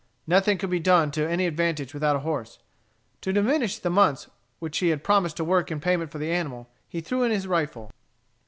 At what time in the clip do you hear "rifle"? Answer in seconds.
7.45-7.91